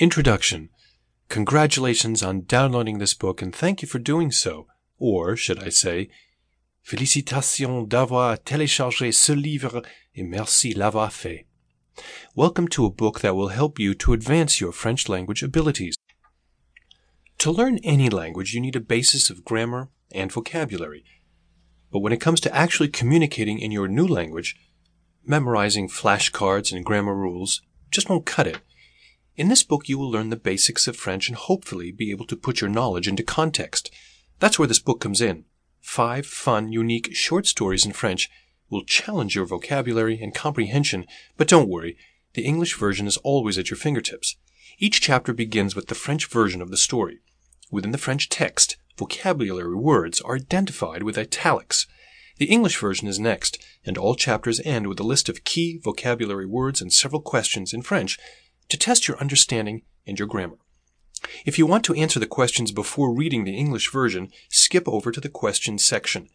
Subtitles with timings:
[0.00, 0.68] Introduction
[1.28, 4.68] Congratulations on downloading this book and thank you for doing so.
[4.96, 6.08] Or, should I say,
[6.84, 9.82] Félicitations d'avoir téléchargé ce livre
[10.14, 11.46] et merci l'avoir fait.
[12.36, 15.96] Welcome to a book that will help you to advance your French language abilities.
[17.38, 21.02] To learn any language, you need a basis of grammar and vocabulary.
[21.90, 24.54] But when it comes to actually communicating in your new language,
[25.26, 28.60] memorizing flashcards and grammar rules just won't cut it.
[29.38, 32.34] In this book, you will learn the basics of French and hopefully be able to
[32.34, 33.88] put your knowledge into context.
[34.40, 35.44] That's where this book comes in.
[35.80, 38.28] Five fun, unique short stories in French
[38.68, 41.96] will challenge your vocabulary and comprehension, but don't worry,
[42.34, 44.34] the English version is always at your fingertips.
[44.80, 47.20] Each chapter begins with the French version of the story.
[47.70, 51.86] Within the French text, vocabulary words are identified with italics.
[52.38, 56.46] The English version is next, and all chapters end with a list of key vocabulary
[56.46, 58.18] words and several questions in French
[58.68, 60.58] to test your understanding and your grammar.
[61.44, 65.20] If you want to answer the questions before reading the English version, skip over to
[65.20, 66.28] the questions section.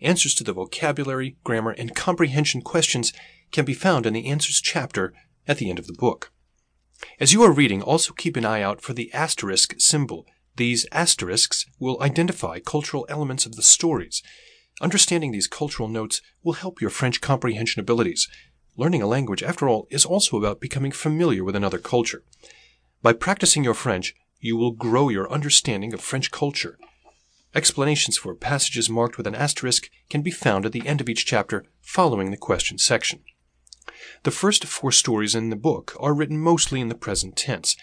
[0.00, 3.12] Answers to the vocabulary, grammar, and comprehension questions
[3.50, 5.12] can be found in the answers chapter
[5.46, 6.32] at the end of the book.
[7.20, 10.26] As you are reading, also keep an eye out for the asterisk symbol.
[10.56, 14.22] These asterisks will identify cultural elements of the stories.
[14.80, 18.28] Understanding these cultural notes will help your French comprehension abilities.
[18.78, 22.22] Learning a language, after all, is also about becoming familiar with another culture.
[23.02, 26.78] By practicing your French, you will grow your understanding of French culture.
[27.56, 31.26] Explanations for passages marked with an asterisk can be found at the end of each
[31.26, 33.24] chapter following the question section.
[34.22, 37.76] The first four stories in the book are written mostly in the present tense.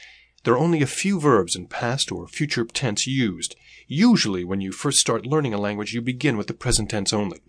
[0.45, 3.57] There are only a few verbs in past or future tense used.
[3.85, 7.41] Usually, when you first start learning a language, you begin with the present tense only.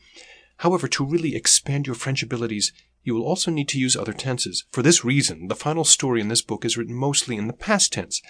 [0.59, 2.73] However, to really expand your French abilities,
[3.07, 4.65] you will also need to use other tenses.
[4.73, 7.93] For this reason, the final story in this book is written mostly in the past
[7.93, 8.21] tense.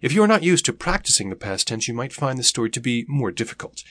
[0.00, 2.70] If you are not used to practicing the past tense, you might find the story
[2.70, 3.82] to be more difficult.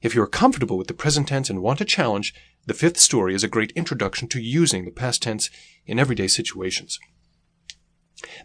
[0.00, 2.32] If you are comfortable with the present tense and want a challenge,
[2.64, 5.50] the fifth story is a great introduction to using the past tense
[5.84, 6.98] in everyday situations.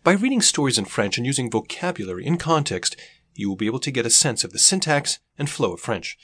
[0.03, 2.97] By reading stories in French and using vocabulary in context,
[3.33, 6.17] you will be able to get a sense of the syntax and flow of French.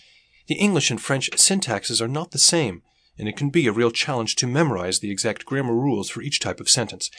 [0.47, 2.81] The English and French syntaxes are not the same,
[3.19, 6.39] and it can be a real challenge to memorize the exact grammar rules for each
[6.39, 7.11] type of sentence.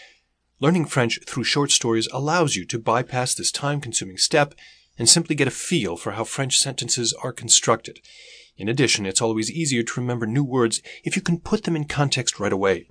[0.58, 4.54] Learning French through short stories allows you to bypass this time consuming step
[4.98, 8.00] and simply get a feel for how French sentences are constructed.
[8.56, 11.84] In addition, it's always easier to remember new words if you can put them in
[11.84, 12.88] context right away.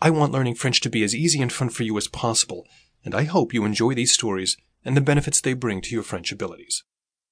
[0.00, 2.64] I want learning French to be as easy and fun for you as possible,
[3.04, 6.32] and I hope you enjoy these stories and the benefits they bring to your French
[6.32, 6.82] abilities.